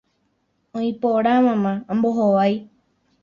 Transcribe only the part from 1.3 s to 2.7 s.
mama, ambohovái.